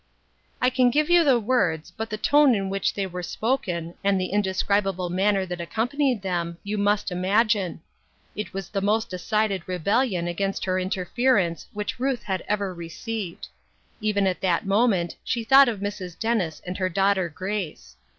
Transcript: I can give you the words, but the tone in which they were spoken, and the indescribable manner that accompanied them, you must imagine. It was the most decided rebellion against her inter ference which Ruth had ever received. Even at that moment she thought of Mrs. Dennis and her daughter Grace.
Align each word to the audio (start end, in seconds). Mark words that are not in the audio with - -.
I 0.59 0.71
can 0.71 0.89
give 0.89 1.11
you 1.11 1.23
the 1.23 1.39
words, 1.39 1.91
but 1.95 2.09
the 2.09 2.17
tone 2.17 2.55
in 2.55 2.71
which 2.71 2.95
they 2.95 3.05
were 3.05 3.21
spoken, 3.21 3.93
and 4.03 4.19
the 4.19 4.31
indescribable 4.31 5.11
manner 5.11 5.45
that 5.45 5.61
accompanied 5.61 6.23
them, 6.23 6.57
you 6.63 6.79
must 6.79 7.11
imagine. 7.11 7.81
It 8.35 8.51
was 8.51 8.69
the 8.69 8.81
most 8.81 9.11
decided 9.11 9.61
rebellion 9.67 10.27
against 10.27 10.65
her 10.65 10.79
inter 10.79 11.05
ference 11.05 11.67
which 11.73 11.99
Ruth 11.99 12.23
had 12.23 12.43
ever 12.47 12.73
received. 12.73 13.47
Even 13.99 14.25
at 14.25 14.41
that 14.41 14.65
moment 14.65 15.17
she 15.23 15.43
thought 15.43 15.69
of 15.69 15.81
Mrs. 15.81 16.17
Dennis 16.17 16.63
and 16.65 16.77
her 16.79 16.89
daughter 16.89 17.29
Grace. 17.29 17.95